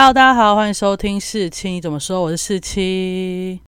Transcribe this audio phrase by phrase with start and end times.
[0.00, 2.20] Hello，大家好，欢迎收听四七怎么说？
[2.20, 3.60] 我是四七。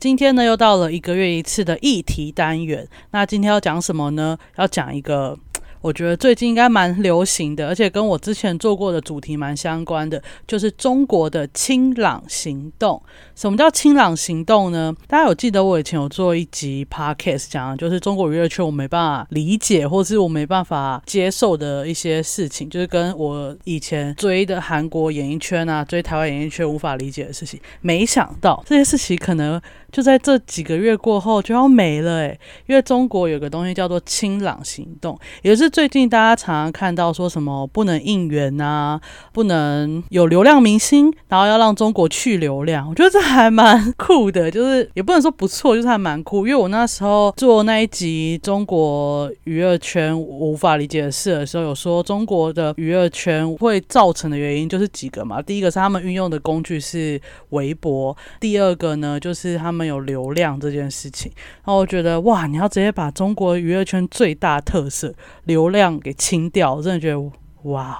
[0.00, 2.88] 今天呢，又到了一个月一次的议题单元。
[3.10, 4.38] 那今天要讲什么呢？
[4.56, 5.38] 要讲一个。
[5.82, 13.02] 我觉得最近应该蛮流行的，而且跟我之前做过的主题蛮相关的，就是中国的清朗行动。
[13.34, 14.94] 什么叫清朗行动呢？
[15.08, 27.58] 大家有记得我以前有做一集 podcast 讲，就是中国娱乐圈我没办法理解，或是我没办法接受的一些事情，就是跟我以前追的韩国演艺圈啊，追台湾演艺圈无法理解的事情。
[27.80, 29.60] 没想到这些事情可能
[29.92, 35.68] 就在这几个月过后就要没了诶，因为中国有个东西叫做清朗行动，也是。
[35.70, 39.00] 最近大家常常看到说什么不能应援啊，
[39.32, 46.46] 不能有流量明星，然后要让中国去流量，我觉得这还蛮酷的，就是也不能说不错，就是还蛮酷。
[46.46, 61.32] 因为我那时候做那一集中国娱乐圈无法理解的事的时候，有说中国的娱乐圈会造成的原因就是几个嘛，第一个是他们运用的工具是微博，第二个呢就是他们有流量这件事情。
[61.64, 65.62] 然后我觉得哇，你要直接把中国娱乐圈最大特色流。
[65.62, 67.32] 流量给清掉，我真的觉得
[67.70, 67.96] 哇，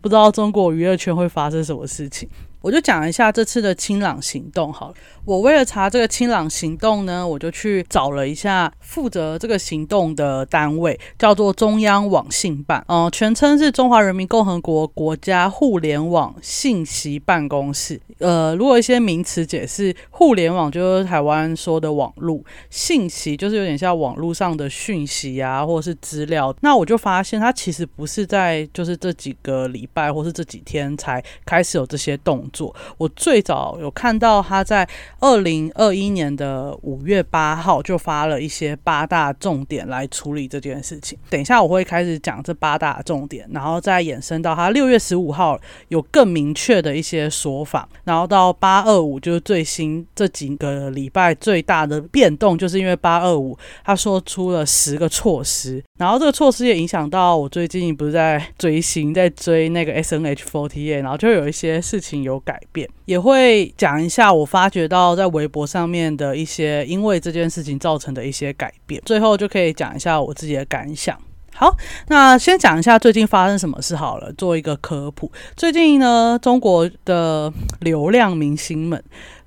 [0.00, 2.26] 不知道中国娱乐圈会发生什么事情。
[2.62, 4.94] 我就讲一下这次的清朗行动好了。
[5.24, 18.00] 我为了查这个清朗行动呢，我就去找了一下负责这个行动的单位，叫做中央网信办，嗯，全称是中华人民共和国国家互联网信息办公室。
[18.18, 22.40] 呃，如果一些名词解释，互联网就是台湾说的网络，
[22.70, 26.54] 信息就是有点像网络上的讯息啊，或者是资料。
[26.60, 32.74] 那我就发现，它其实不是在就是这几个礼拜或是这几天才开始有这些动作。
[32.98, 34.88] 我最早有看到他在。
[35.20, 41.16] 二零二一年的五月八号就发了一些八大重点来处理这件事情。
[41.30, 45.58] 等一下我会开始讲这八大重点，然后再延伸到他六月十五号
[45.88, 65.16] 有更明确的一些说法，然后到八二五就是最新这几个礼拜最大的变动，就是因为八二五他说出了十个措施，然后这个措施也影响到我最近不是在追星，在追那个 S N H forty eight，然后就有一些事情有改变，也会讲一下我发觉到。
[65.16, 71.18] 在微博上面的一些因为这件事情造成的一些改变，最后就可以讲一下我自己的感想。
[71.54, 71.76] 好，
[72.08, 75.30] 那先讲一下最近发生什么事好了，做一个科普。
[75.56, 79.02] 最近呢，中国的流量明星们。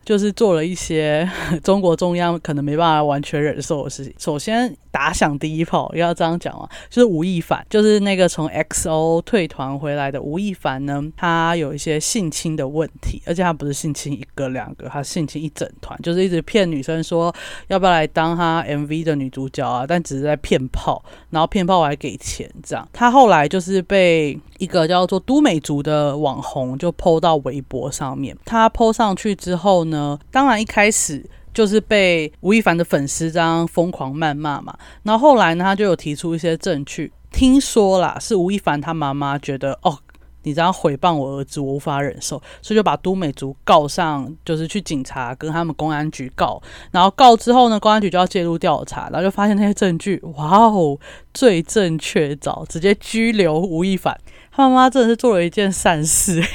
[0.06, 1.28] 就是做了一些
[1.66, 4.14] 中国中央可能没办法完全忍受的事情。
[4.20, 17.34] 首先打响第一炮，要这样讲啊，就是吴亦凡，就是那个从 XO 退团回来的吴亦凡呢，他有一些性侵的问题，而且他不是性侵一个两个，他性侵一整团，就是一直骗女生说
[17.68, 22.88] 要不要来当他 MV 的女主角啊，但只是在骗炮，然后骗炮还给钱这样。
[22.94, 29.76] 他后来就是被一个叫做都美竹的网红就 PO 到微博上面，他 PO 上去之后。
[29.86, 31.24] 呢，当然一开始
[31.56, 39.98] 就是被吴亦凡的粉丝这样疯狂谩骂嘛，然后后来呢，他就有提出一些证据，听说啦，是吴亦凡他妈妈觉得哦，
[40.44, 46.62] 你这样诽谤我儿子，我无法忍受，所以就把都美竹告上，就是去警察跟他们公安局告，
[46.92, 51.00] 然后告之后呢，公安局就要介入调查，然后就发现那些证据，哇哦，
[51.34, 54.20] 罪证确凿，直接拘留吴亦凡，
[54.52, 56.44] 他妈妈真的是做了一件善事。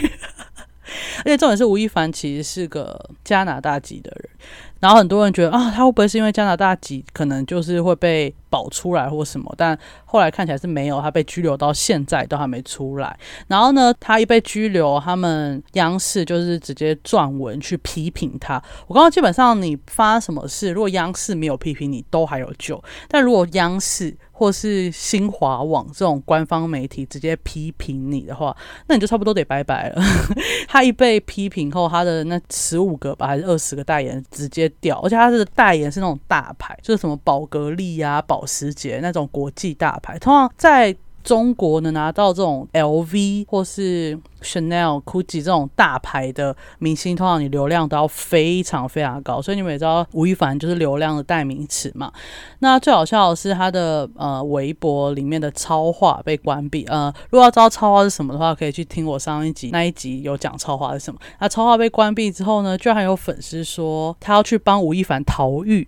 [1.18, 4.28] 而且重点是吴亦凡其实是个加拿大籍的人，
[4.80, 9.54] 然后很多人觉得啊，他会不会是因为加拿大籍，可能就是会被保出来或什么？
[9.56, 13.16] 但后来看起来是没有，他被拘留到现在都还没出来。
[13.46, 18.60] 然后呢，他一被拘留，他们央视就是直接撰文去批评他。
[18.86, 22.82] 我刚刚基本上你发什么事，如果央视没有批评你，都还有救。
[23.06, 28.56] 但如果央视或是新华网这种官方媒体直接批评你的话，
[28.86, 30.02] 那你就差不多得拜拜了。
[30.66, 40.96] 他一被批评后，他的那十五个吧还是二十个代言直接掉，而且他的代言是那种大牌，就是什么宝格丽啊、保时捷那种国际大牌，通常在。
[41.30, 52.12] 中国能拿到这种 LV 或是 Chanel、Gucci 这种大牌的明星，通常你流量都要非常非常高，所以你们也知道吴亦凡就是流量的代名词嘛。
[52.58, 56.84] 那最好笑的是他的呃微博里面的超话被关闭。
[56.86, 61.20] 呃，如果要知道超话是什么的话，可以去听我上一集那一集有讲超话是什么。
[61.38, 65.86] 那超话被关闭之后呢，居然还有粉丝说他要去帮吴亦凡逃狱。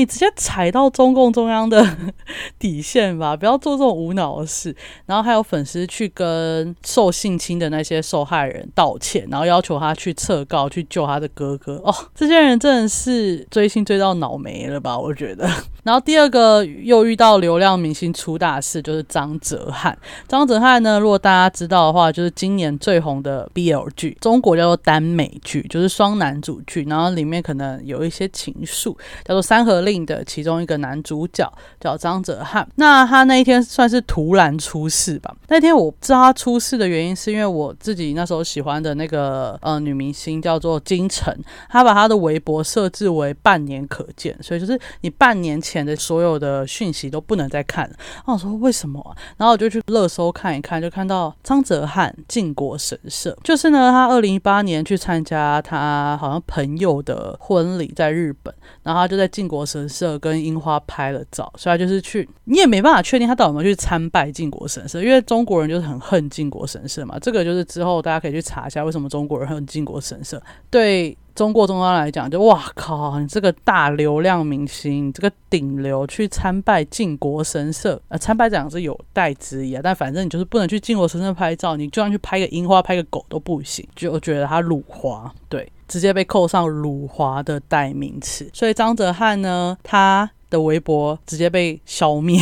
[0.00, 1.86] 你直接踩到中共中央的
[2.58, 4.74] 底线吧，不要做这种无脑的事。
[5.04, 11.74] 然后还有粉丝去跟受性侵的那些受害人道歉，然后要求他去撤告，去救他的哥哥。
[11.84, 14.98] 哦，这些人真的是追星追到脑没了吧？
[14.98, 15.46] 我觉得。
[15.82, 19.94] 然后第二个又遇到流量明星出大事，就是张哲瀚。
[20.28, 32.66] 张哲瀚呢，如果大家知道的话，就是今年最红的 BL 剧，中国叫做耽美剧，就是双男主剧，然后里面可能有一些情愫，叫做《山河令》的其中一个男主角叫张哲瀚。
[32.76, 35.34] 那他那一天算是突然出事吧？
[35.48, 41.36] 那天我知道他出事的原因，是因为我自己那时候喜欢的那个呃女明星叫做金晨，
[41.68, 47.94] 她把她的微博设置为半年可见，所以就是你半年前前的所有的讯息都不能再看了。
[48.16, 49.00] 然后我说为什么？
[49.36, 58.52] 然后我就去热搜看一看，就看到张哲瀚靖国神社，就是呢，他二零一八年去参加他好像朋友的婚礼在日本，
[58.82, 67.18] 然后他就在靖国神社跟樱花拍了照，所以他就是去，你也没办法确定他到底有没有去参拜靖国神社，因为中国人就是很恨靖国神社嘛。
[67.20, 70.42] 这个就是之后大家可以去查一下，为什么中国人恨靖国神社。
[70.68, 71.16] 对。
[71.34, 73.18] 中国中央来讲，就哇靠！
[73.18, 79.80] 你这个大流量明星，你这个顶流去参拜靖国神社，呃，参拜这样是有待质疑啊。
[79.82, 88.48] 但反正你就是不能去靖国神社拍照，你就算去拍个樱花、拍个狗都不行，就觉得他辱华，对，直接被扣上辱华的代名词。
[88.52, 90.30] 所以张哲瀚呢，他。
[90.50, 92.36] 的微博直接被消灭，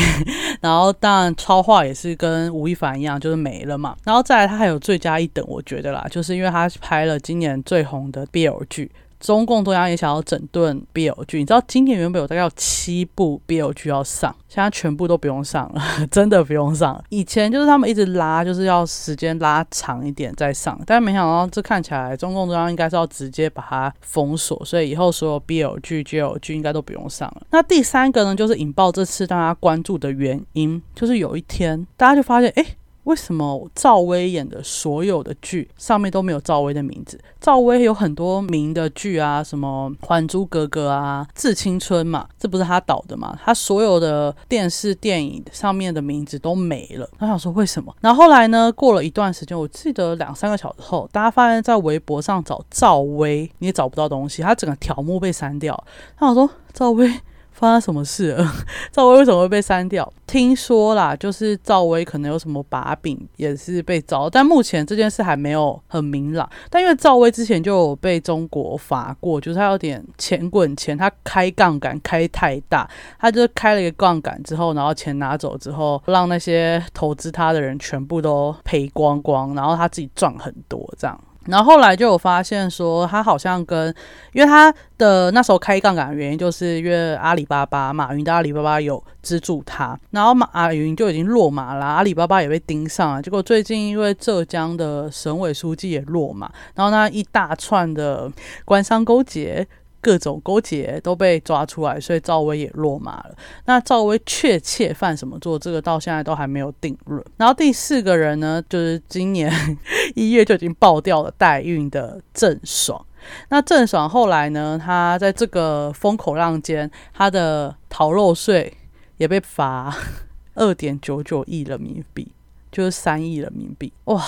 [0.61, 3.97] 然后当然超话也是跟吴亦凡一样，就是没了嘛。
[4.05, 8.91] 然后再来他还有最佳一等，我觉得啦，就是因为他拍了今年最红的 BL 剧。
[9.21, 17.05] 中共中央也想要整顿 BL 剧，你知道今年原本有大概有七部 BL 剧要上，现在全部都不用上了， 真的不用上了。
[17.09, 27.43] 以前就是他们一直拉，就是要时间拉长一点再上，但是没想到这看起来中共中央应该是要直接把它封锁，所以以后所有 BL 剧、GL 剧应该都不用上了。
[27.51, 32.65] 那第三个呢，就是引爆这次大家关注的原因，就是有一天大家就发现，哎。
[33.09, 37.19] 为什么赵薇演的所有的剧上面都没有赵薇的名字？
[37.41, 43.35] 赵薇有很多名的剧啊，什么《还珠格格》啊，《致青春》嘛，这不是他导的嘛？
[43.43, 47.09] 他所有的电视电影上面的名字都没了。
[47.19, 47.97] 他想说为什么？
[48.03, 48.71] 然后后来呢？
[48.73, 55.83] 过了一段时间，我记得两三个小时后，大家发现在微博上找赵薇，你也找不到东西，他整个条目被删掉。
[56.19, 57.11] 他想说赵薇。
[57.59, 58.53] 发生什么事了？
[58.93, 60.11] 赵薇为什么会被删掉？
[60.29, 64.31] 听说啦，就是赵薇可能有什么把柄，也是被招。
[64.31, 66.49] 但目前这件事还没有很明朗。
[66.71, 72.89] 但因为赵薇之前就有被中国罚过，就是她有点钱滚钱，她开杠杆开太大，
[73.19, 81.21] 她就是开了一个杠杆之后，然后钱拿走之后，让那些投资她的人全部都赔光光，然后她自己赚很多这样。
[81.49, 83.93] 然后后来就有发现说，他好像跟，
[84.33, 93.23] 因为他的那时候开杠杆的原因，就是因为阿里巴巴，马云的阿里巴巴有资助他，然后马云就已经落马了，阿里巴巴也被盯上了。
[93.23, 98.31] 结果最近因为浙江的省委书记也落马，然后那一大串的
[98.65, 99.67] 官商勾结。
[100.01, 103.35] 各种勾结都被抓出来，所以赵薇也落马了。
[103.67, 107.25] 那赵薇确切犯什么罪，这个到现在都还没有定论。
[107.37, 109.53] 然后第四个人呢，就是今年
[110.15, 113.05] 一月就已经爆掉了代孕的郑爽。
[113.49, 118.73] 那郑爽后来呢，她在这个风口浪尖，她的逃漏税
[119.17, 119.95] 也被罚
[120.55, 122.33] 二点九九亿人民币，
[122.71, 123.93] 就是三亿人民币。
[124.05, 124.23] 哇！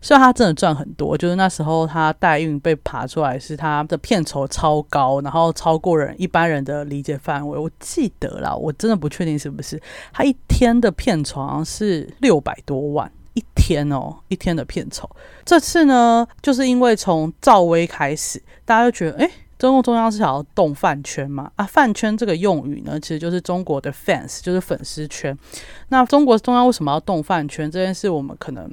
[0.00, 7.58] 虽然他真的赚很多，就是那时候他代孕被爬出来，是他的片酬超高，然后超过人一般人的理解范围。
[7.58, 9.80] 我记得啦，我真的不确定是不是
[10.12, 15.08] 他一天的片酬好像是六百多万一天哦，一天的片酬。
[15.44, 21.50] 这次呢，就是因为从赵薇开始，大家就觉得，哎，中共中央是想要动饭圈嘛？
[21.56, 25.36] 啊，饭圈这个用语呢，其实就是中国的 fans，就是粉丝圈。
[25.88, 28.70] 那中国中央为什么要动饭圈这件事，我们可能。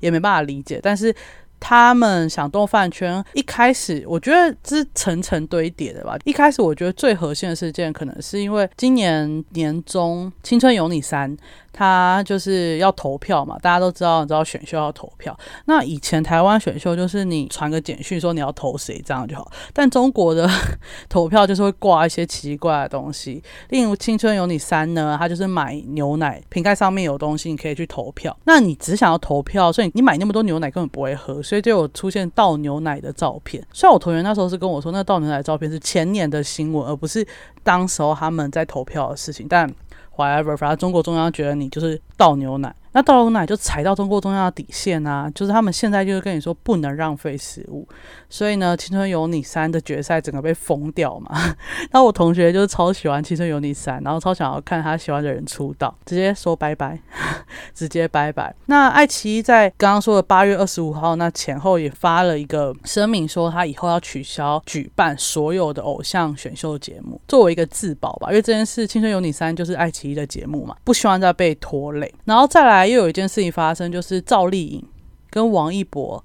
[0.00, 1.14] 也没办法理解，但是
[1.60, 6.16] 他们想动饭圈，一开始我觉得是层层堆叠的吧。
[6.24, 11.30] 一开始我觉得最核心的事件，可能是因为今年年中《青春有你三》。
[11.72, 15.36] 他就是要投票嘛，大家都知道，你知道选秀要投票。
[15.64, 20.48] 那以前台湾选秀就是你传个简讯说你要投谁这样就好，但中国的
[21.08, 28.36] 投票就是会挂一些奇怪的东西，例如《青春有你三》呢，它就是买牛奶瓶盖上面有东西，你可以去投票。
[28.44, 33.64] 那你只想要投票，所以你买那么多牛奶根本不会喝，所以就有出现倒牛奶的照片。
[33.72, 37.26] 虽然我同学那时候是跟我说，那倒牛奶的照片是前年的新闻，而不是
[37.62, 39.72] 当时候他们在投票的事情，但。
[40.16, 45.30] whatever，反正中国中央觉得你就是倒牛奶，那倒牛奶就踩到中国中央的底线啊！
[45.34, 47.86] 就是他们现在就是跟你说不能浪费食物，
[48.28, 51.54] 所以呢，《青春有你三》的决赛整个被封掉嘛。
[51.92, 56.98] 那我同学就是超喜欢《青春有你三》，然后超想要看他喜欢的人出道，直接说拜拜。
[57.74, 58.54] 直接拜拜。
[58.66, 68.28] 那爱奇艺在刚刚说的八月二十五号那前后也发了一个声明，说他以后要取消举办所有的偶像选秀节目，作为一个自保吧。
[68.30, 72.12] 因为这件事《青春有你三》就是爱奇艺的节目嘛，不希望再被拖累。
[72.24, 74.84] 然后再来又有一件事情发生，就是赵丽颖
[75.30, 76.24] 跟王一博。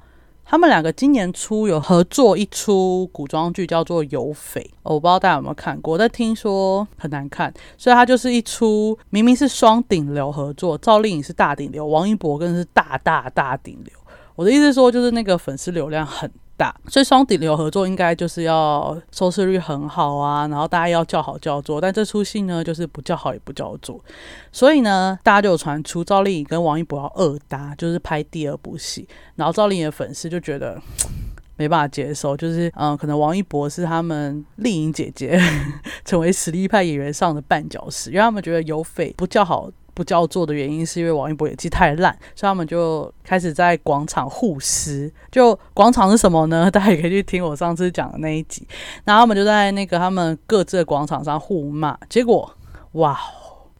[0.49, 13.93] 他们两个今年初有合作一出古装剧，叫做《有匪》，我不知道大家有没有看过，但听说很难看，所以他就是一出明明是双顶流合作，赵丽颖是大顶流，王一博更是大大大顶流。
[14.35, 16.31] 我的意思说，就是那个粉丝流量很。
[16.57, 21.79] 大，所以双顶流合作应该就是要收视率很好啊，然后大家要叫好叫座。
[21.79, 24.03] 但这出戏呢，就是不叫好也不叫座，
[24.51, 29.07] 所以呢，大家就传出赵丽颖跟王一博要二搭，就是拍第二部戏。
[29.35, 30.81] 然后赵丽颖的粉丝就觉得
[31.55, 35.39] 没办法接受，就是嗯，可能王一博是他们丽颖姐姐
[36.03, 39.69] 成为实力派演员上的绊脚石，因为他们觉得有匪不叫好。
[39.97, 45.11] 不叫做的原因是因为王一博演技太烂，所以他们就开始在广场互撕。
[45.31, 46.69] 就广场是什么呢？
[46.69, 48.67] 大家也可以去听我上次讲的那一集。
[49.05, 51.97] 然后他们就在那个他们各自的广场上互骂。
[52.07, 52.47] 结果，
[52.91, 53.19] 哇，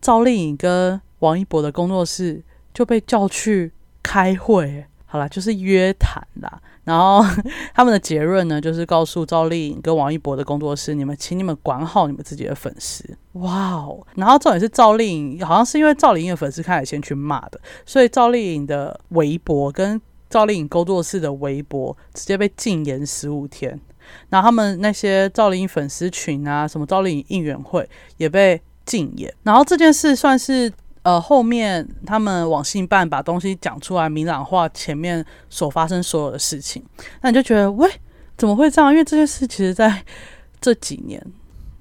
[0.01, 2.41] 赵丽颖跟王一博的工作室
[2.74, 3.71] 就被叫去
[4.01, 4.83] 开会。
[5.05, 6.59] 好了，就是约谈啦。
[6.88, 7.22] 然后
[7.74, 13.03] 他们的结论呢，就是告诉赵丽颖跟王一博的工作室，你们请你们管好你们自己的粉丝。
[13.34, 14.08] 哇哦！
[14.15, 23.77] 然后重点是赵丽颖，好像是因为赵丽颖的粉丝开始先去骂的，所以赵丽颖的微博跟赵丽颖工作室的微博直接被禁言十五天。
[24.29, 29.34] 然后他们那些赵丽颖粉丝群啊，什么赵丽颖应援会也被禁言。
[29.44, 30.72] 然后这件事算是。
[31.07, 36.83] 呃，后面他们网信办把东西讲出来，明朗化前面所发生所有的事情，
[37.21, 37.89] 那你就觉得，喂，
[38.35, 38.91] 怎么会这样？
[38.91, 40.03] 因为这件事其实在
[40.59, 41.25] 这几年。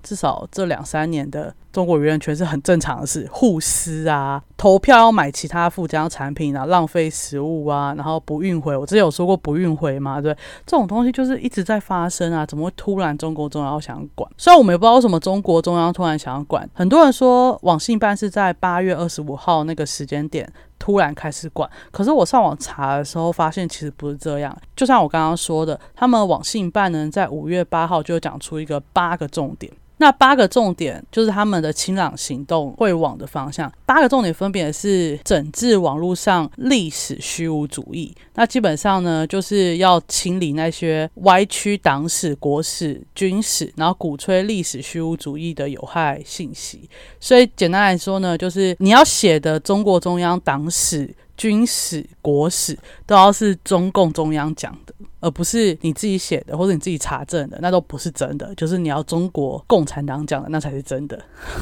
[0.06, 8.76] 至少这两三年的中国娱乐圈是很正常的事，互撕啊，投票要买其他附加产品啊，浪费食物啊，然后不运回。
[8.76, 10.32] 我之前有说过不运回嘛，对，
[10.64, 14.30] 这种东西就是一直在发生啊，怎么会突然中国中央想管？
[14.38, 20.48] 虽然我们也不知道为什么中国中央突然想要管，很多人说网信办是在八月二十五号那个时间点
[20.86, 24.56] 突然开始管，可是我上网查的时候发现其实不是这样。
[24.76, 29.72] 就像我刚刚说的，他们网信办呢在五月八号就讲出一个八个重点。
[29.98, 33.72] 那八个重点就是他们的清朗行动会往的方向。
[33.86, 38.14] 八个重点分别是整治网络上历史虚无主义。
[38.34, 46.86] 那基本上呢，就是要清理那些歪曲党史、国史、军史，然后鼓吹历史虚无主义的有害信息。
[47.18, 50.75] 所以简单来说呢，就是你要写的中国中央党史。
[50.76, 58.54] 史军史、国史都要是中共中央讲的，而不是你自己写的或者你自己查证的，那都不是真的。
[58.54, 61.18] 就是你要中国共产党讲的，那才是真的。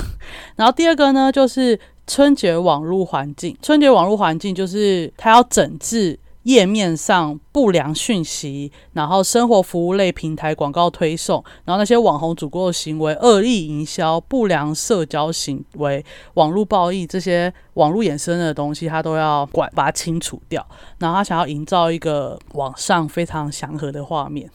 [0.56, 3.56] 然后第二个呢，就是春节网络环境。
[3.62, 6.18] 春节网络环境就是它要整治。
[6.44, 20.66] 页面上不良讯息，然后生活服务类平台广告推送，然后那些网红主播的行为、恶意营销、不良社交行为、网络暴力这些网络衍生的东西，他都要管，把它清除掉。
[20.98, 24.50] 然后他想要营造一个网上非常祥和的画面。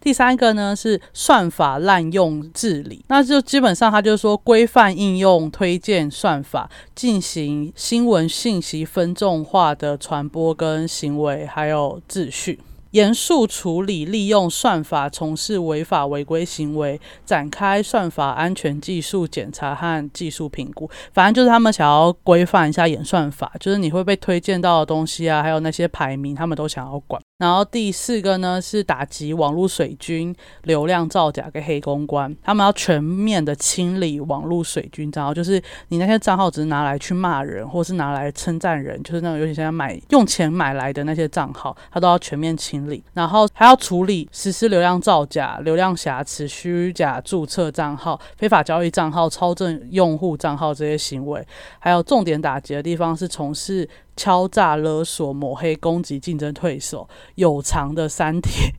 [0.00, 11.10] 第三个呢是算法滥用治理，那就基本上他就说规范应用推荐算法，进行新闻信息分众化的传播跟行。
[11.10, 12.58] 为还有治序，
[12.92, 20.90] 严肃处理利用算法从事违法违规行为，展开算法安全技术检查和技术评估。
[21.12, 27.20] 反正就是他们想要规范一下演算法，就是你会被推荐到的东西啊，还有那些排名，他们都想要管。
[27.40, 43.02] 然后第四个呢是打击网络水军、流量造假跟黑公关，他们要全面的清理网络水军账号，就是你那些账号只是拿来去骂人，或是拿来称赞人，就是那种尤其现在买用钱买来的那些账号，他都要全面清理。
[43.14, 51.42] 然后还要处理实施流量造假、流量瑕疵、虚假注册账号、非法交易账号、超正用户账号这些行为，
[51.78, 53.88] 还有重点打击的地方是从事。
[54.16, 58.72] 敲诈勒索、抹黑、攻击竞争对手、有偿的删帖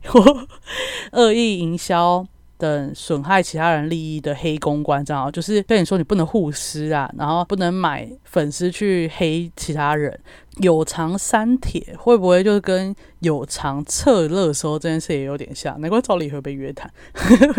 [1.12, 2.24] 恶意营销
[2.58, 10.18] 等损害其他人利益的黑公关账号，就是跟你说你不能互撕啊，然后不能买粉丝去黑其他人。
[10.58, 15.80] 有偿删帖会不会就是跟有偿测热搜这件事也有点像？
[15.80, 16.92] 难怪赵丽会被约谈，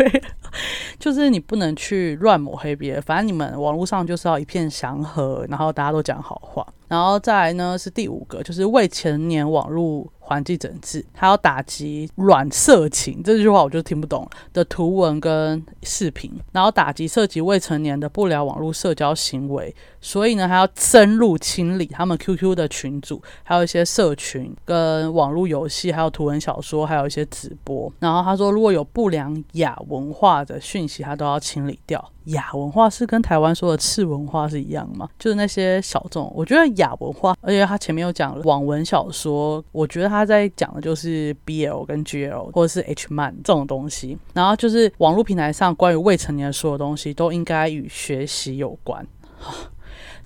[1.00, 6.64] 就是你不能去乱抹黑别人，反正你们网络上就是要一片祥和，然后大家都讲好话。
[6.88, 27.92] 然后再来呢是第五个，就是未成年网络环境整治，还要打击软色情这句话我就听不懂的图文跟视频，然后打击涉及未成年的不良网络社交行为，所以呢还要深入清理他们 QQ 的群组，还有一些社群跟网络游戏，还有图文小说，还有一些直播。
[27.98, 32.10] 然后他说，如果有不良亚文化的讯息，他都要清理掉。
[32.26, 35.08] 亚文化是跟台湾说的次文化是一样吗？
[35.18, 44.18] 就是那些小众，我觉得亚文化，而且他前面有讲网文小说，我觉得他在讲的就是 BL 跟 GL 或者是 H 漫这种东西。
[44.32, 49.06] 然后就是网络平台上关于未成年说的东西，都应该与学习有关。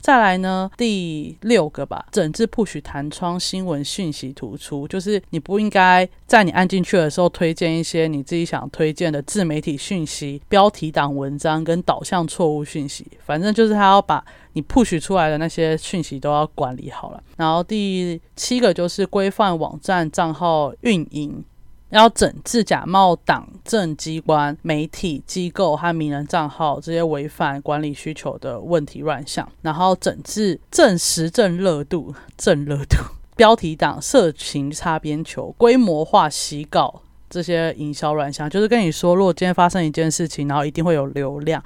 [0.01, 14.25] 再来呢，第六个吧，整治不许弹窗新闻讯息突出，就是你不应该在你按进去的时候推荐一些你自己想推荐的自媒体讯息、标题党文章跟导向错误讯息，反正就是他要把
[14.55, 17.23] 你 push 出来的那些讯息都要管理好了。
[17.37, 21.45] 然后第七个就是规范网站账号运营。
[21.91, 32.97] 要整治假冒党政机关、媒体机构和名人账号这些违反管理需求的问题乱象，然后整治正时政热度、正热度
[33.37, 38.49] 标题党、色情擦边球、规模化洗稿这些营销乱象。
[38.49, 41.63] 就是跟你说，如果今天发生一件事情，然后一定会有流量，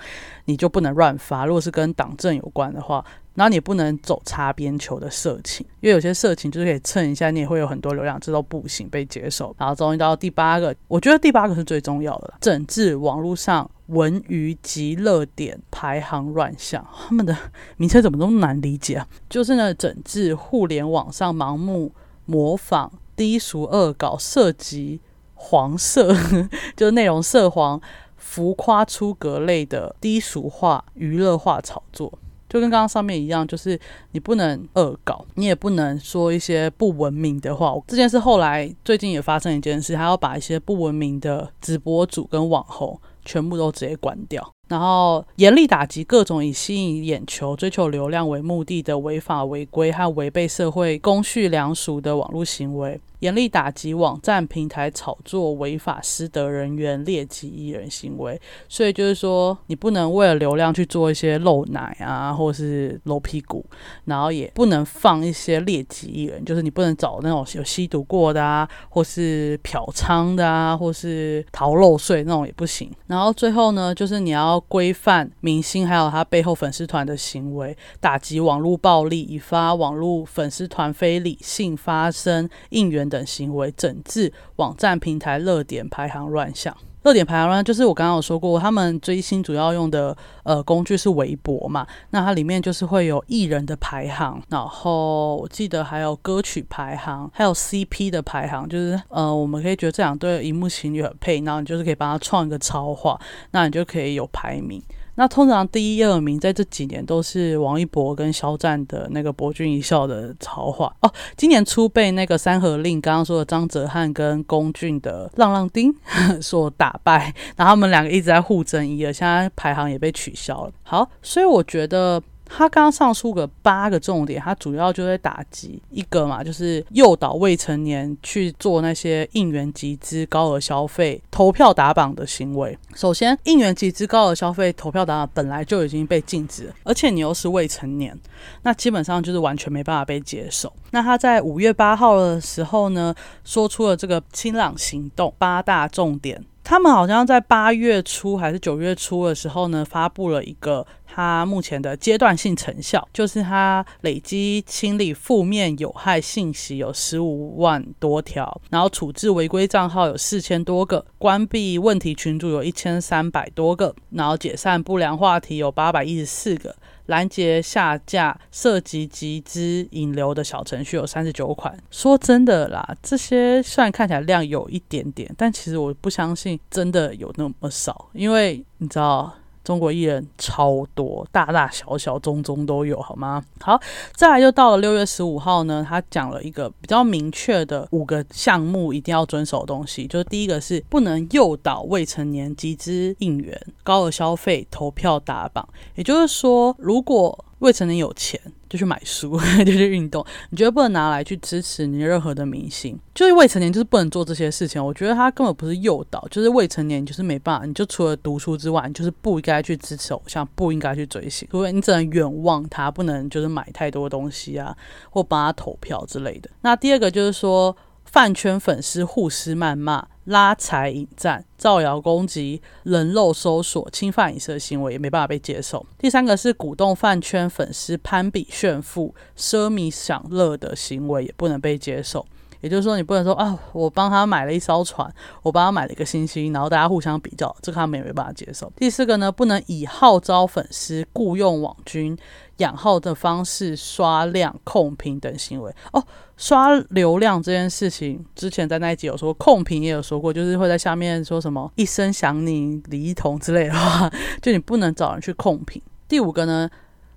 [0.47, 1.47] 你就不能乱发。
[1.47, 3.05] 如果是跟党政有关的话。
[3.35, 9.57] 那你不能走擦边球的色情，因为有些色情就是可以蹭一下，你也会有很多流量，这都不行被接受。
[9.59, 16.87] 然后终于到第八个，我觉得第八个是最重要的，整治网络上文娱及热点排行乱象。
[16.95, 17.35] 他们的
[17.79, 19.09] 名称怎么那么难理解啊？
[19.31, 21.91] 就是呢，整治互联网上盲目
[22.27, 25.01] 模仿低俗恶搞、涉及
[25.45, 26.15] 黄色，
[26.77, 27.81] 就是内容涉黄、
[28.17, 32.13] 浮夸出格类的低俗化、娱乐化炒作。
[32.49, 33.81] 就跟刚刚上面一样，就是
[34.11, 37.75] 你不能恶搞，你也不能说一些不文明的话。
[37.89, 53.01] 这件事后来最近也发生一件事，他要把一些不文明的直播主跟网红全部都直接关掉，然后严厉打击各种以吸引眼球、追求流量为目的的违法违规和违背社会公序良俗的网络行为。
[53.23, 63.65] 严厉打击网站平台炒作违法失德人员劣迹艺人行为，所以就是说，你不能为了流量去做一些露奶啊，或是露屁股，
[64.07, 72.91] 然后也不能放一些劣迹艺人，就是你不能找那种有吸毒过的啊，或是嫖娼的啊，或是逃漏税那种也不行。
[73.07, 83.09] 然后最后呢，就是你要规范明星还有他背后粉丝团的行为，打击网络暴力，引发网络粉丝团非理性发声应援。
[83.13, 103.21] 等行为整治网站平台热点排行乱象，热点排行乱就是我刚刚有说过，他们追星主要用的呃工具是微博嘛，那它里面就是会有艺人的排行，然后我记得还有歌曲排行，还有 CP 的排行，就是呃我们可以觉得这两对荧幕情侣很配，然后你就是可以帮他创一个超话，
[103.51, 104.83] 那你就可以有排名。
[105.15, 111.13] 那通常第一、二名在这几年都是王一博跟肖战的那个《博君一笑》的潮话哦。
[111.37, 115.93] 今年初被那个《三河令》刚刚说的张哲瀚跟龚俊的《浪浪丁
[116.43, 120.73] 》所打败，然后他们两个一直在互争一二，现在排行也被取消了。
[120.83, 122.23] 好，所以我觉得。
[122.55, 132.79] 他刚刚上述个八个重点，他主要就在打击一个嘛，就是诱导未成年去做那些应援集资、高额消费、投票打榜的行为。
[132.95, 138.17] 首先，应援集资、高额消费、投票打榜本来就已经被禁止，而且你又是未成年，
[138.63, 140.73] 那基本上就是完全没办法被接受。
[140.91, 146.45] 那他在五月八号的时候呢，说出了这个清朗行动八大重点。
[146.65, 166.75] 他们好像在八月初还是九月初的时候呢，发布了一个他目前的阶段性成效，就是他累积清理负面有害信息有十五万多条，然后处置违规账号有四千多个，关闭问题群组有一千三百多个，然后解散不良话题有八百一十四个。
[167.13, 171.77] 拦截下架涉及集资引流的小程序有三十九款。
[171.91, 179.31] 说真的啦，这些虽然看起来量有一点点，但其实我不相信真的有那么少，因为你知道。
[179.65, 183.43] 中国艺人超多，大大小小、中中都有，好吗？
[183.61, 183.81] 好，
[184.15, 195.69] 再来就到了六月十五号呢，他讲了一个比较明确的五个项目一定要遵守的东西，就是第一个是不能诱导未成年集资应援、高额消费、投票打榜。
[195.95, 198.41] 也就是说，如果未成年有钱。
[198.73, 200.25] 就去买书， 就去运动。
[200.49, 204.83] 你觉得不能拿来去支持你任何的明星，就是未成年就是不能做这些事情。
[204.83, 214.75] 我觉得他根本不是诱导，就是未成年就是没办法，你就除了读书之外，你就是不应该去支持偶像，不应该去追星，所以你只能远望他，不能就是买太多东西啊，
[215.11, 216.49] 或帮他投票之类的。
[216.63, 217.77] 那第二个就是说。
[218.13, 225.87] 饭圈粉丝互撕谩骂、拉踩引战、造谣攻击、人肉搜索、侵犯隐私的行为也没办法被接受。
[225.97, 232.27] 第三个是鼓动饭圈粉丝攀比炫富、奢靡享乐的行为也不能被接受。
[232.61, 238.71] 也就是说，你不能说啊，我帮他买了一艘船，我帮他买了一个星星，然后大家互相比较，这个他们也没办法接受。
[238.77, 242.17] 第四个呢，不能以号召粉丝、雇佣网军、
[242.59, 246.05] 养号的方式刷量、控评等行为哦。
[246.37, 254.11] 刷流量这件事情，之前在那一集有说，控评也有说过，就是会在下面说什么“一生想你”李一桐之类的话，
[254.41, 255.81] 就你不能找人去控评。
[256.09, 256.69] 第五个呢？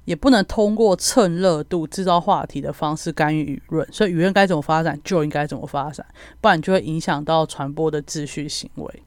[0.05, 6.05] 也不能通过蹭热度、制造话题的方式干预舆论，所以舆论该怎么发展就应该怎么发展，
[6.39, 9.03] 不然就会影响到传播的秩序行为。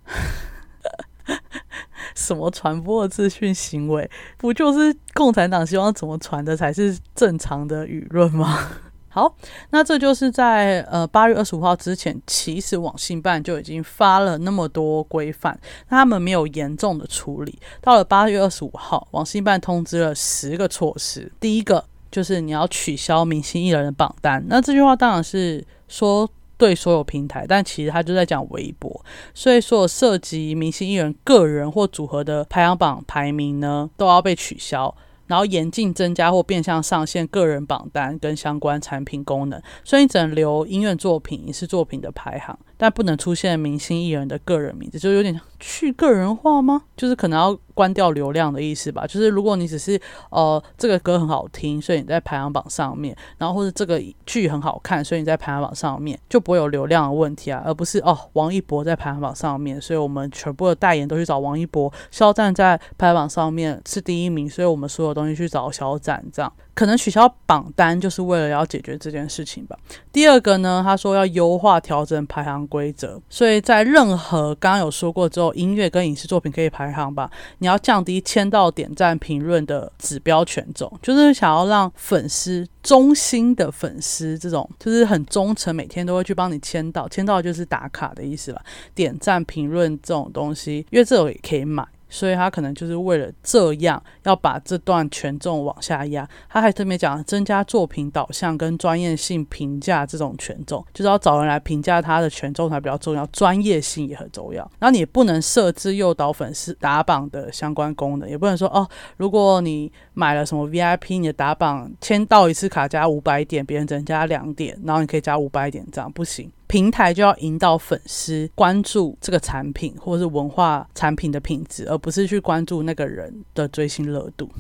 [2.19, 4.11] 什么传播的资讯行为？
[4.37, 8.69] 不就是共产党希望怎么传的才是正常的舆论吗？
[9.11, 9.35] 好，
[9.71, 17.59] 那这就是在呃八月二十五号之前，其实网信办就已经发了那么多规范，他们没有严重的处理。
[17.81, 21.33] 到了八月二十五号，网信办通知了十个措施。
[21.41, 24.45] 第一个就是你要取消明星艺人的榜单。
[24.47, 26.29] 那这句话当然是说
[26.59, 34.95] 对所有平台，但其实他就在讲微博，所以说涉及明星艺人个人或组合的排行榜排名呢，都要被取消。
[35.29, 42.59] 然后严禁增加或变相上线个人榜单跟相关产品功能，所以你只能留音乐作品、影视作品的排行。
[42.79, 46.85] 但不能出现明星艺人的个人名字，就有点去个人化吗？
[46.97, 49.07] 就是可能要关掉流量的意思吧。
[49.07, 66.53] 就是如果你只是呃这个歌很好听，所以你在排行榜上面，然后或者这个剧很好看，所以你在排行榜上面就不会有流量的问题啊，而不是哦王一博在排行榜上面，所以我们全部的代言都去找王一博，肖战在排行榜上面是第一名，所以我们所有东西去找肖战这样。
[66.79, 69.77] 可能取消榜单就是为了要解决这件事情吧。
[70.13, 77.29] 第二个呢，他说要优化调整排行规则，所以在任何刚刚有说过之后，音乐跟影视作品可以排行吧。
[77.59, 88.63] 你要降低签到、点赞、评论的指标权重，就是想要让粉丝忠心的粉丝，这种就是很忠诚，每天都会去帮你签到，签到就是打卡的意思了。
[88.95, 91.85] 点赞、评论这种东西，因为这种也可以买。
[92.09, 96.29] 所以他可能就是为了这样，要把这段权重往下压。
[96.49, 104.63] 他还特别讲增加作品导向跟专业性评价这种权重，就是要找人来评价他的权重才比较重要，专业性也很重要。
[104.79, 116.51] 然后你也不能设置诱导粉丝打榜的相关功能，也不能说哦，如果你买了什么 VIP，你的打榜签到一次卡加五百点，别人只能加两点，然后你可以加五百点，这样不行。
[116.67, 124.51] 平台就要引导粉丝关注这个产品或者是文化产品的品质，而不是去关注那个人的追星热度。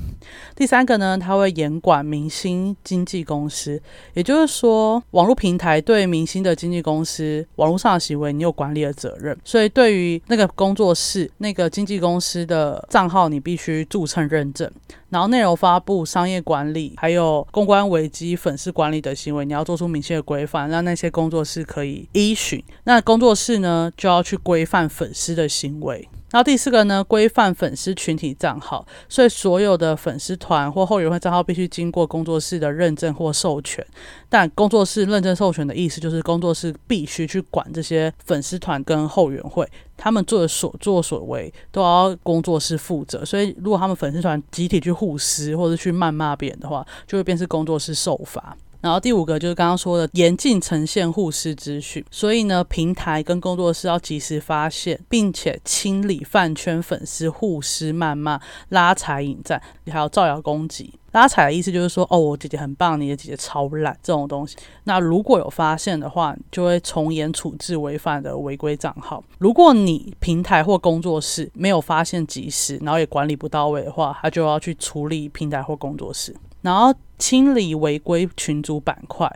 [0.57, 3.83] 第三个呢，他会严管明星经纪公司，
[4.15, 9.37] 也就是说，网络平台对明星的经纪公司网络上的行为，你有管理的责任。
[9.45, 14.71] 所以，对于那个工作室、那个经纪公司的账号，你必须注册认证。
[15.11, 22.63] 然后内容发布、商业管理，还有公关危机、粉丝管理的行为，你要做出明确的规范，让那些工作室可以依循。
[22.85, 26.09] 那工作室呢，就要去规范粉丝的行为。
[26.31, 33.85] 然后第四个呢，规范粉丝群体账号，所以所有的粉丝团或后援会账号必须经过工作室的认证或授权。
[34.29, 43.25] 但工作室认证授权的意思就是，工作室必须去管这些粉丝团跟后援会，他们做的所作所为都要工作室负责。
[43.25, 48.55] 所以如果他们粉丝团集体去互撕或者去谩骂别人的话，就会变成工作室受罚。
[48.81, 59.61] 然后第五个就是刚刚说的严禁呈现互失资讯，所以呢，平台跟工作室要及时发现，并且清理饭圈粉丝互失谩骂、拉踩引战，
[59.91, 60.95] 还有造谣攻击。
[61.13, 64.57] 拉踩的意思就是说，哦，我姐姐很棒，你的姐姐超烂这种东西。
[64.85, 69.25] 那如果有发现的话，就会从严处置违反的违规账号。
[69.39, 76.37] 如果你平台或工作室没有发现及时，然后也管理不到位的话，他就要去处理平台或工作室。
[76.63, 79.31] 然后清理违规群组板块，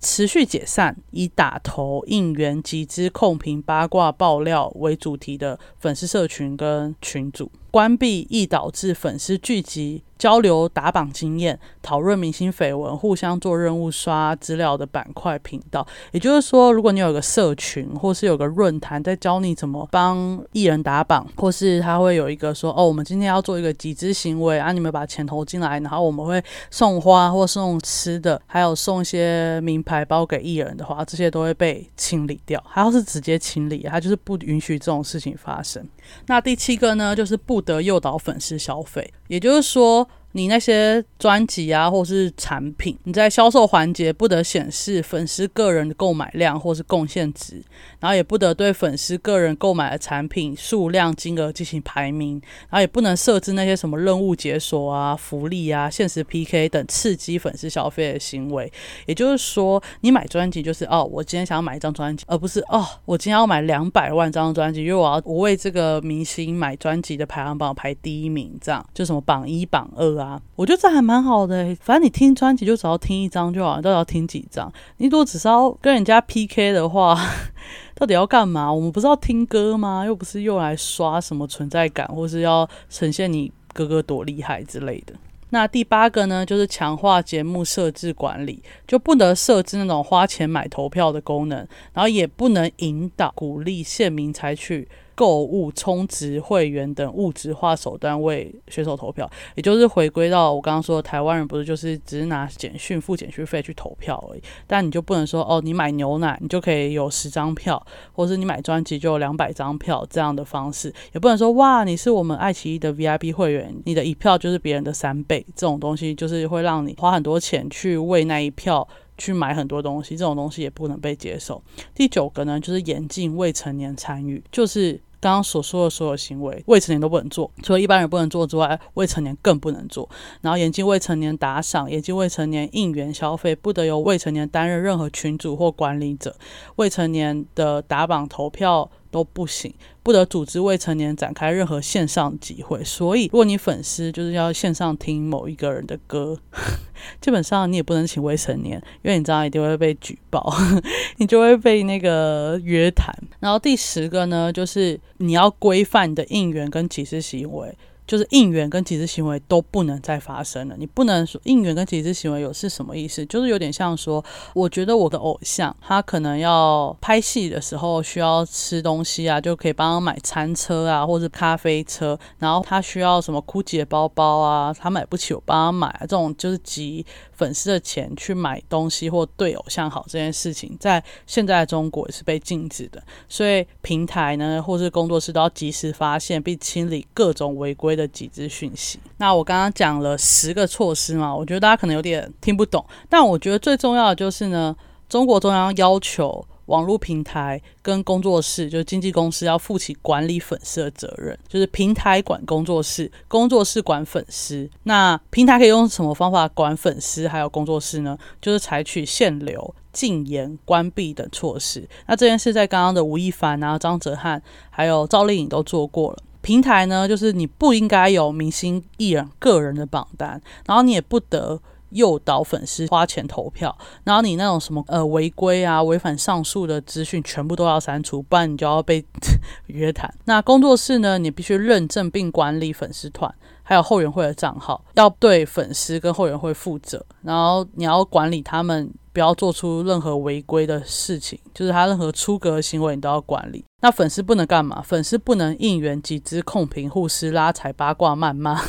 [0.00, 15.86] 持续解散以打头、应援、集资、控评、八卦、爆料为主题的粉丝社群跟群组，关闭易导致粉丝聚集交流打榜经验、讨论明星绯闻、互相做任务刷资料的板块频道。
[16.10, 32.60] 也就是说，如果你有个社群，或是有个论坛在教你怎么帮艺人打榜，或是他会有一个说：“哦，我们今天要做一个集资行为啊，你们把钱投进来，然后我们会送花或送吃的，还有送一些名牌包给艺人的话，这些都会被清理掉。
[32.66, 35.86] 还要是直接清理，他就是不允许这种事情发生。
[36.26, 40.07] 那第七个呢，就是不得诱导粉丝消费，也就是说。
[40.32, 47.62] 你那些专辑啊，或是产品，你在销售环节不得显示粉丝个人的购买量或是贡献值，
[47.98, 58.70] 然后也不得对粉丝个人购买的产品数量、金额进行排名，然后也不能设置那些什么任务解锁啊、福利啊、限时 PK 等刺激粉丝消费的行为。
[59.06, 70.17] 也就是说，你买专辑就是哦，我今天想要买一张专辑，而不是哦，我今天要买两百万张专辑，因为我要我为这个明星买专辑的排行榜排第一名，这样就什么榜一、榜二。
[70.20, 71.74] 啊，我觉得这还蛮好的。
[71.80, 74.72] 反正你听专辑就只要听一张就好，到底要听几张？
[74.98, 77.18] 你如果只是要跟人家 PK 的话，
[77.94, 78.72] 到底要干嘛？
[78.72, 80.04] 我们不是要听歌吗？
[80.04, 85.14] 又不是用来刷什么存在感，或是要呈现你哥哥多厉害之类的。
[85.50, 91.58] 那第八个呢，就是强化节目设置管理，就不能设置那种花钱买投票的功能，
[91.94, 94.86] 然后也不能引导、鼓励县民采取。
[95.18, 104.42] 购物、充值会员等物质化手段为选手投票，也就是回归到我刚刚说，台湾人不是就是只是拿简讯付简讯费去投票而已。
[104.64, 115.44] 但你就不能说哦，你买牛奶你就可以有十张票，或是你买专辑就有两百张票这样的方式，也不能说哇，你是我们爱奇艺的 VIP 会员，你的一票就是别人的三倍。
[115.56, 121.60] 这种东西就是会让你花很多钱去为那一票去买很多东西，这种东西也不能被接受。
[121.92, 125.00] 第九个呢，就是严禁未成年参与，就是。
[125.20, 130.08] 刚刚所说的所有行为，未成年都不能做，除了一般人不能做之外，未成年更不能做。
[130.40, 136.36] 然后，严禁未成年打赏，严禁未成年应援消费，不得由未成年担任任何群主或管理者。
[136.76, 138.90] 未成年的打榜投票。
[139.18, 142.84] 都不行，不得组织未成年展开任何线上集会。
[142.84, 146.38] 所以，如果你粉丝就是要线上听某一个人的歌，
[147.20, 150.54] 基本上你也不能请未成年，因为你这样一定会被举报，
[151.18, 153.12] 你就会被那个约谈。
[153.40, 157.76] 然后第十个呢，就是你要规范你的应援跟歧视行为。
[158.08, 160.74] 就是应援跟集资行为都不能再发生了。
[160.78, 163.24] 你不能说应援跟集资行为有是什么意思？
[163.26, 172.18] 就是有点像说，我觉得我的偶像他可能要拍戏的时候需要吃东西啊，就可以帮他买餐车啊，或者咖啡车。
[172.38, 175.88] 然后他需要什么 GUCCI 的包包啊，他买不起，我帮他买。
[175.88, 183.02] 啊这种就是集粉丝的钱去买东西或对偶像好这件事情，在现在中国也是被禁止的。
[183.28, 187.97] 所以平台呢，或是工作室都要及时发现并清理各种违规。
[187.98, 194.74] 的几支讯息，那我刚刚讲了十个措施嘛，我觉得大家可能有点听不懂，但我觉得最重要的就是呢，
[195.08, 204.68] 中国中央要求网络平台跟工作室，就是经纪公司要负起管理粉丝的责任，就是平台管工作室，工作室管粉丝。
[204.82, 208.16] 那平台可以用什么方法管粉丝还有工作室呢？
[208.40, 211.88] 就是采取限流、禁言、关闭等措施。
[212.06, 216.18] 那这件事在刚刚的吴亦凡啊、张哲瀚还有赵丽颖都做过了。
[216.48, 229.04] 平台呢，就是你不应该有明星艺人个人的榜单，然后你也不得诱导粉丝花钱投票，然后你那种什么呃违规啊、违反上述的资讯全部都要删除，不然你就要被
[229.68, 230.10] 约谈。
[230.24, 233.30] 那工作室呢，你必须认证并管理粉丝团，
[233.68, 238.90] 还有后援会的账号，要对粉丝跟后援会负责，然后你要管理他们。
[239.10, 243.64] 不要做出任何违规的事情，就是他任何出格行为你都要管理。
[243.82, 244.80] 那粉丝不能干嘛？
[244.80, 248.60] 粉丝不能应援、集资、控评、互撕、拉踩、八卦、谩骂，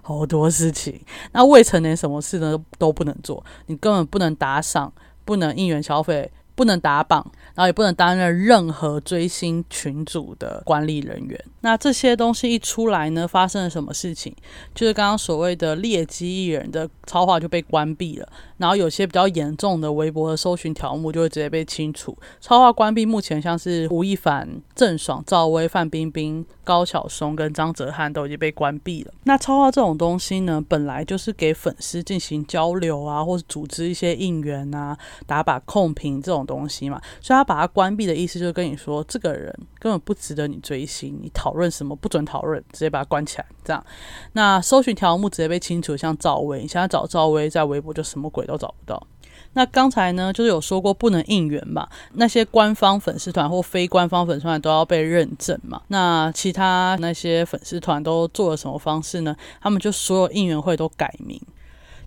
[0.00, 0.98] 好多事情。
[1.32, 4.90] 那未成年什么事呢都不能做，你根本不能打赏，
[5.26, 6.32] 不能应援消费。
[6.56, 7.20] 不能打榜，
[7.56, 11.44] 然后也不能担任任何追星群组的管理人员。
[11.64, 14.32] 那这些东西一出来呢，发生了什么事情？
[14.72, 22.16] 就是刚刚所谓的劣迹艺人的超话就被关闭了，然后有些比较严重的微博和搜寻条目就会直接被清除。
[22.40, 29.12] 超话关闭，目前像是吴亦凡、郑爽、赵薇、范冰冰、高晓松跟张哲瀚都已经被关闭了。
[29.24, 34.96] 那超话这种东西呢，本来就是给粉丝进行交流啊，或者组织一些应援啊、
[35.26, 36.44] 打把控评这种。
[36.46, 39.50] 东西嘛，所以他把它关闭的意思就是跟你说，这个人
[39.84, 43.44] 根本不值得你追星，你讨论什么不准讨论，直接把它关起来。
[43.62, 43.84] 这样，
[44.32, 49.06] 那搜寻条目直接被清除，像赵薇，你现在找赵薇在微博就什么鬼都找不到。
[49.52, 55.82] 那刚才呢，就是有说过不能应援嘛，那些官方粉丝团或非官方粉丝团都要被认证嘛。
[55.88, 59.36] 那其他那些粉丝团都做了什么方式呢？
[59.60, 61.38] 他们就所有应援会都改名，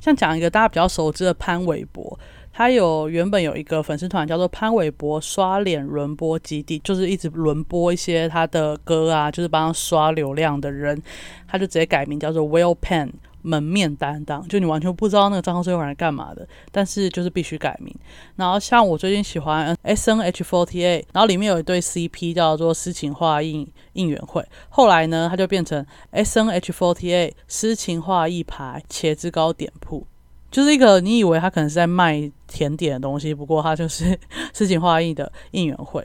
[0.02, 2.18] 像讲一个大家比较熟知的潘玮柏。
[2.58, 11.00] 他有原本有一个粉丝团叫做潘玮柏刷脸轮播基地，就是一直轮播一些他的歌啊，就是帮他刷流量的人，
[11.48, 13.12] 他就直接改名叫做 Will Pen
[13.44, 17.96] 门面担当，就你完全不知道那个账号是用来干嘛的，但是就是必须改名。
[18.38, 30.08] 然后像我最近喜欢 S N H fourtea 然后里面有一对 CP 叫做诗情画意应援会，后来呢，他就变成 S N H fourtea 诗情画意牌茄子糕点铺。
[30.58, 34.18] 就是一个你以为他可能是在卖甜点的东西，不过他就是
[34.56, 36.04] 诗情画意的应援会。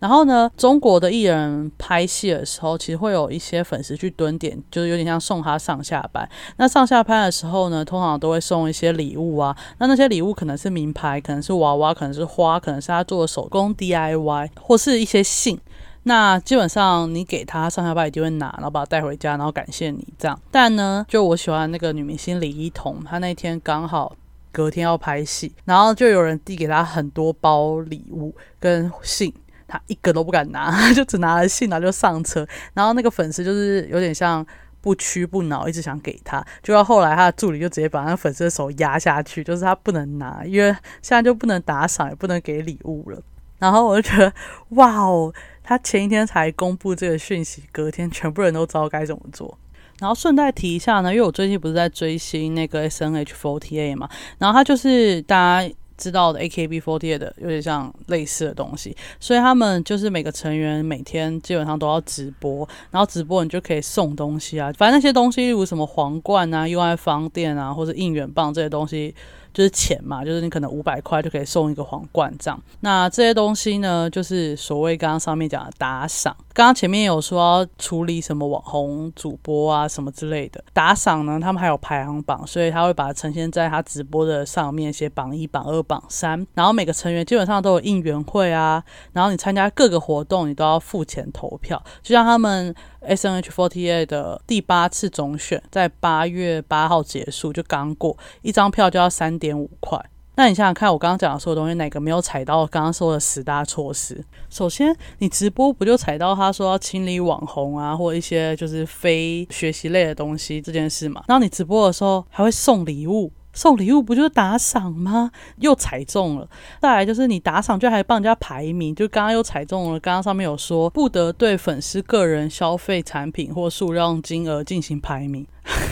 [0.00, 6.28] 然后呢，中国的艺人拍戏的时候，其实会有一些粉丝去蹲点，就是有点像送他上下班。
[6.56, 9.56] 那上下班的时候呢，通常都会送一些礼物啊。
[9.78, 15.56] 那那些礼物可能是名牌，可能是娃娃，可能是花，可能是他做的手工 DIY，或是一些信。
[16.04, 20.38] 那基本上你给他上下班一定会拿，然后把他带回家，然后感谢你这样。
[20.50, 24.14] 但呢，就我喜欢那个女明星李一桐，她那天刚好
[24.52, 29.32] 隔天要拍戏，然后就有人递给她很多包礼物跟信，
[29.66, 32.46] 她一个都不敢拿， 就只拿了信，然后就上车。
[32.74, 34.46] 然后那个粉丝就是有点像
[34.82, 43.18] 不屈不挠，一直想给他，就到后来他的助理就直接把那粉丝的手压下去，就是他不能拿，因为现在就不能打赏，也不能给礼物了。
[43.58, 44.32] 然后我就觉得，
[44.70, 45.32] 哇哦！
[45.66, 49.56] 他前一天才公布这个讯息，隔天全部人都知道该怎么做。
[49.98, 69.14] 然后顺带提一下呢，因为我最近不是在追星那个 S N H forty eight 嘛，然后他就是大家知道的 A K B forty eight 的，有点像类似的东西，所以他们就是每个成员每天基本上都要直播，然后直播你就可以送东西啊，反正那些东西，例如什么皇冠啊、U I 方店啊，或者应援棒这些东西。
[69.54, 72.60] 就是钱嘛，就是你可能五百块就可以送一个皇冠这样。
[72.80, 76.36] 那这些东西呢，就是所谓刚刚上面讲的打赏。
[76.52, 86.46] 刚刚前面有说要处理什么网红主播啊什么之类的打赏呢，他们还有排行榜，所以他会把它呈现在他直播的上面，写榜一、榜二、榜三。
[86.54, 92.74] 然后每个成员基本上都有应援会啊，然后你参加各个活动，你都要付钱投票，就像他们。
[93.08, 99.98] Snh fourtea 的第八次总选在八月八号结束，就刚过，一张票就要三点五块。
[100.36, 104.24] 那你想想看，我刚刚讲的所有东西，哪个没有踩到刚刚说的十大措施？
[104.50, 111.22] 首先，你直播不就踩到他说要清理网红啊，或一些就是非学习类的东西这件事嘛？
[111.28, 113.30] 然后你直播的时候还会送礼物。
[113.54, 115.30] 送礼物不就是打赏吗？
[115.58, 116.48] 又踩中了。
[116.80, 120.00] 再来就是你打赏就还帮人家排名，就刚刚又踩中了。
[120.00, 125.46] 刚刚上面有说不得对粉丝个人消费产品或数量金额进行排名，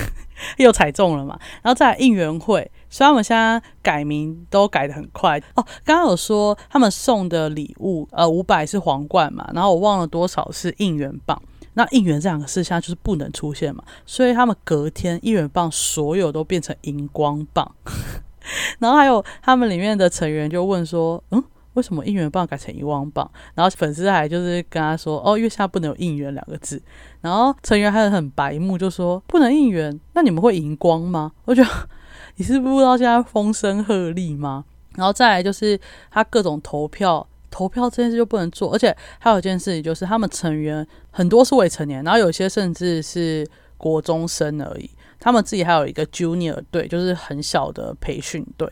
[0.59, 1.38] 又踩中了嘛。
[1.62, 5.64] 然后再来应援会，所以他们现在改名都改的很快哦。
[5.85, 11.40] 刚刚有说他们送的礼物，呃，五百是皇冠嘛，然后我忘了多少是应援棒。
[11.75, 17.75] 那应援这两个事项就是不能出现嘛，所以他们隔天应援棒所有都变成荧光棒，
[18.79, 21.43] 然后还有他们里面的成员就问说，嗯，
[21.75, 23.31] 为什么应援棒改成荧光棒？
[23.55, 26.83] 然后粉丝还就是跟他说，哦，因为现在不能有应援两个字。
[27.23, 31.33] 然后成员还很白目，就说不能应援，那你们会荧光吗？
[31.47, 31.71] 我觉得
[32.37, 34.65] 你是不知道现在风声鹤唳吗？
[34.97, 35.81] 然后再来就是
[36.11, 37.27] 他各种投票。
[37.53, 44.91] 投票这件事就不能做，而且还有一件事情就是，他们成员很多是未成年，然后有些甚至是国中生而已。
[45.21, 48.69] 他们自己还有一个 junior 队，就是很小的培训队。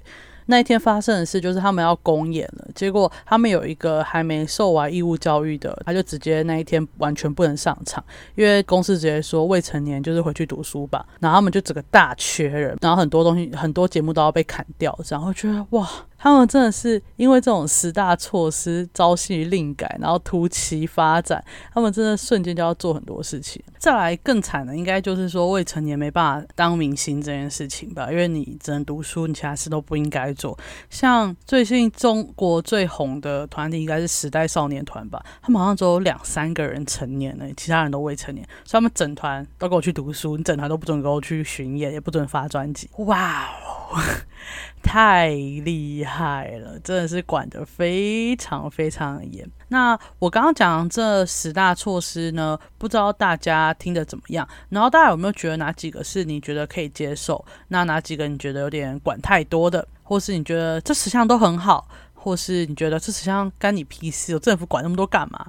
[0.47, 11.07] 那一天发生的事就是，他们要公演了，结果他们有一个还没受完义务教育的，他就直接那一天完全不能上场，因为公司直接说未成年就是回去读书吧。
[11.21, 15.89] 然后他们就整个大缺人，然后很多东西很多节目都要被砍掉，然后觉得哇。
[16.23, 23.63] 他们真的是因为这种十大措施朝夕令改，然后突其发展，他们真的瞬间就要做很多事情。
[23.79, 28.11] 再来更惨的，应该就是说未成年没办法当明星这件事情吧？
[28.11, 30.59] 因为你只能读书，你其他事都不应该做。
[30.91, 35.25] 像最近中国最红的团体应该是时代少年团吧？
[35.41, 42.91] 他们好像只有两三个人成年了，其他人都未成年，所以他们整团都给我去读书，你整团都不准给我去巡演，也不准发专辑。
[42.99, 43.99] 哇哦！
[44.83, 49.49] 太厉害了，真的是管得非常非常严。
[49.69, 54.49] 那我刚刚讲这十大措施呢，不知道大家听得怎么样？
[54.69, 57.45] 然后大家有没有觉得哪几个是你觉得可以接受？
[57.69, 59.87] 那哪几个你觉得有点管太多的？
[60.03, 61.87] 或是你觉得这十项都很好？
[62.15, 64.33] 或是你觉得这十项干你屁事？
[64.33, 65.47] 有政府管那么多干嘛？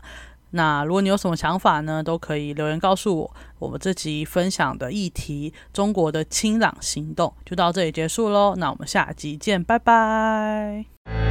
[0.52, 3.36] 那如果你有什么想法呢，都可以留言告诉我。
[3.60, 8.56] 我们这集分享的议题——中国的清朗行动，就到这里结束喽。
[8.58, 11.31] 那我们下集见，拜拜。